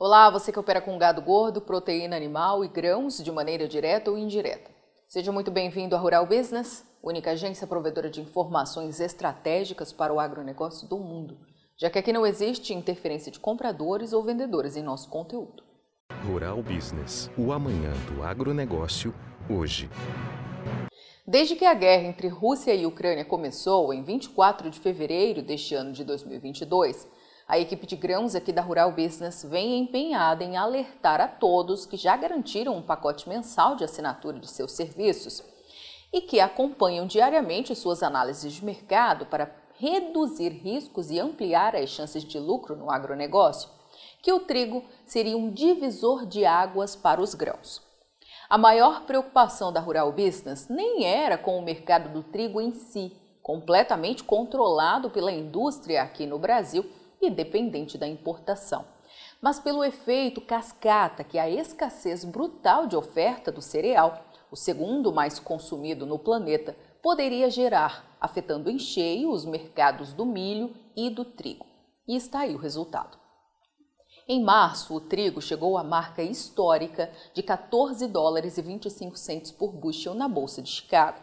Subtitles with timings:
[0.00, 4.16] Olá, você que opera com gado gordo, proteína animal e grãos de maneira direta ou
[4.16, 4.70] indireta.
[5.08, 10.88] Seja muito bem-vindo à Rural Business, única agência provedora de informações estratégicas para o agronegócio
[10.88, 11.36] do mundo,
[11.76, 15.64] já que aqui não existe interferência de compradores ou vendedores em nosso conteúdo.
[16.24, 19.12] Rural Business, o amanhã do agronegócio,
[19.50, 19.90] hoje.
[21.26, 25.90] Desde que a guerra entre Rússia e Ucrânia começou em 24 de fevereiro deste ano
[25.90, 27.08] de 2022,
[27.48, 31.96] a equipe de grãos aqui da Rural Business vem empenhada em alertar a todos que
[31.96, 35.42] já garantiram um pacote mensal de assinatura de seus serviços
[36.12, 42.22] e que acompanham diariamente suas análises de mercado para reduzir riscos e ampliar as chances
[42.22, 43.70] de lucro no agronegócio,
[44.22, 47.80] que o trigo seria um divisor de águas para os grãos.
[48.50, 53.16] A maior preocupação da Rural Business nem era com o mercado do trigo em si,
[53.42, 56.84] completamente controlado pela indústria aqui no Brasil
[57.20, 58.84] e dependente da importação,
[59.40, 65.38] mas pelo efeito cascata que a escassez brutal de oferta do cereal, o segundo mais
[65.38, 71.66] consumido no planeta, poderia gerar, afetando em cheio os mercados do milho e do trigo.
[72.06, 73.18] E está aí o resultado.
[74.26, 79.72] Em março, o trigo chegou à marca histórica de 14 dólares e 25 centos por
[79.72, 81.18] bushel na Bolsa de Chicago,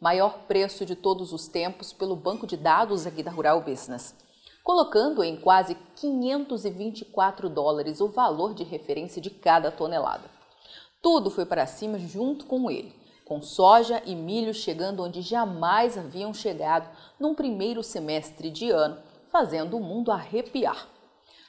[0.00, 4.14] maior preço de todos os tempos pelo banco de dados aqui da Rural Business
[4.70, 10.30] colocando em quase 524 dólares o valor de referência de cada tonelada.
[11.02, 16.32] Tudo foi para cima junto com ele, com soja e milho chegando onde jamais haviam
[16.32, 18.96] chegado num primeiro semestre de ano,
[19.32, 20.86] fazendo o mundo arrepiar.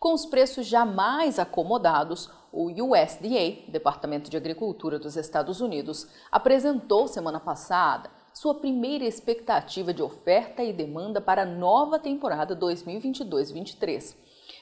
[0.00, 7.38] Com os preços jamais acomodados, o USDA, Departamento de Agricultura dos Estados Unidos, apresentou semana
[7.38, 14.16] passada sua primeira expectativa de oferta e demanda para a nova temporada 2022-23,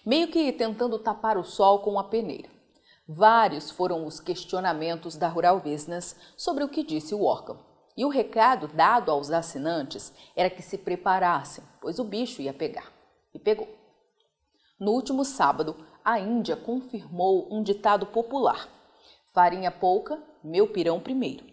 [0.04, 2.48] meio que tentando tapar o sol com a peneira.
[3.08, 7.58] Vários foram os questionamentos da Rural Business sobre o que disse o órgão.
[7.96, 12.92] E o recado dado aos assinantes era que se preparassem, pois o bicho ia pegar.
[13.34, 13.68] E pegou.
[14.78, 18.68] No último sábado, a Índia confirmou um ditado popular:
[19.34, 21.44] farinha pouca, meu pirão primeiro.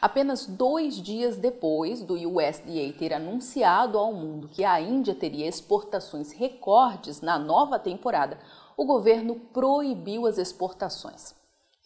[0.00, 6.32] Apenas dois dias depois do USDA ter anunciado ao mundo que a Índia teria exportações
[6.32, 8.38] recordes na nova temporada,
[8.76, 11.34] o governo proibiu as exportações.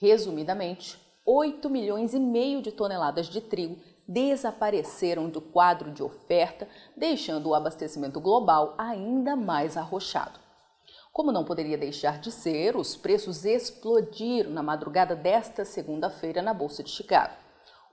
[0.00, 7.48] Resumidamente, 8 milhões e meio de toneladas de trigo desapareceram do quadro de oferta, deixando
[7.48, 10.38] o abastecimento global ainda mais arrochado.
[11.12, 16.82] Como não poderia deixar de ser, os preços explodiram na madrugada desta segunda-feira na Bolsa
[16.82, 17.43] de Chicago.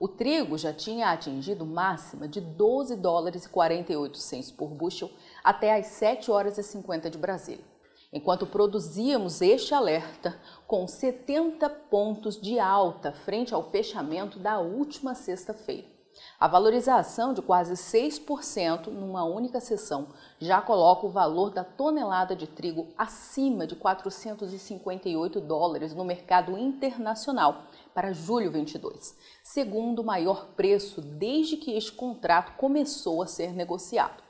[0.02, 5.08] O trigo já tinha atingido máxima de 12 dólares e 48 centos por bushel
[5.44, 7.64] até às 7 horas e 50 de Brasília.
[8.12, 10.36] Enquanto produzíamos este alerta
[10.66, 15.91] com 70 pontos de alta frente ao fechamento da última sexta-feira.
[16.38, 20.08] A valorização de quase 6% numa única sessão
[20.40, 27.62] já coloca o valor da tonelada de trigo acima de 458 dólares no mercado internacional
[27.94, 34.22] para julho 22, segundo maior preço desde que este contrato começou a ser negociado.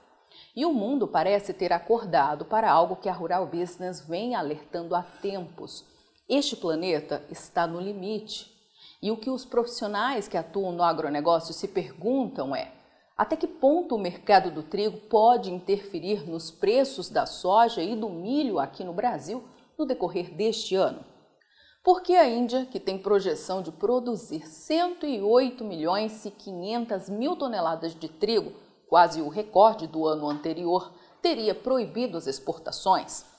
[0.54, 5.03] E o mundo parece ter acordado para algo que a Rural Business vem alertando há
[5.03, 5.84] tempos.
[6.28, 8.53] Este planeta está no limite.
[9.00, 12.72] E o que os profissionais que atuam no agronegócio se perguntam é:
[13.16, 18.09] até que ponto o mercado do trigo pode interferir nos preços da soja e do
[18.09, 19.44] milho aqui no Brasil
[19.78, 21.04] no decorrer deste ano?
[21.84, 28.09] Porque a Índia, que tem projeção de produzir 108 milhões e 500 mil toneladas de
[28.09, 28.53] trigo,
[28.88, 33.31] quase o recorde do ano anterior, teria proibido as exportações?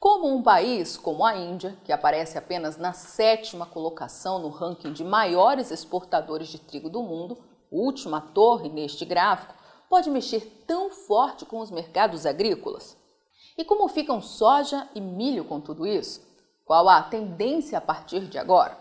[0.00, 5.04] Como um país como a Índia, que aparece apenas na sétima colocação no ranking de
[5.04, 7.36] maiores exportadores de trigo do mundo,
[7.70, 9.54] última torre neste gráfico,
[9.90, 12.96] pode mexer tão forte com os mercados agrícolas?
[13.58, 16.26] E como ficam soja e milho com tudo isso?
[16.64, 18.78] Qual a tendência a partir de agora?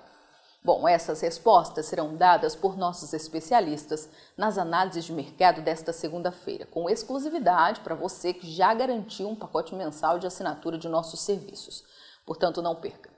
[0.61, 6.89] Bom, essas respostas serão dadas por nossos especialistas nas análises de mercado desta segunda-feira, com
[6.89, 11.85] exclusividade para você que já garantiu um pacote mensal de assinatura de nossos serviços.
[12.25, 13.09] Portanto, não perca.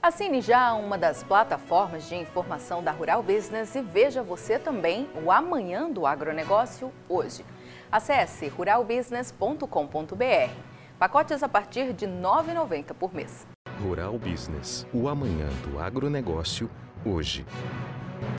[0.00, 5.32] Assine já uma das plataformas de informação da Rural Business e veja você também o
[5.32, 7.44] Amanhã do Agronegócio hoje.
[7.90, 10.75] Acesse ruralbusiness.com.br.
[10.98, 13.46] Pacotes a partir de R$ 9,90 por mês.
[13.82, 16.70] Rural Business, o amanhã do agronegócio,
[17.04, 17.44] hoje.